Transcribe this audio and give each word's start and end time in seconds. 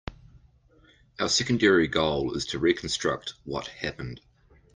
Our 1.19 1.29
secondary 1.29 1.87
goal 1.87 2.33
is 2.33 2.47
to 2.47 2.57
reconstruct 2.57 3.35
what 3.43 3.67
happened. 3.67 4.19